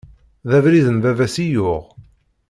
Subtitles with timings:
[0.49, 1.83] D abrid n baba-s i yuɣ.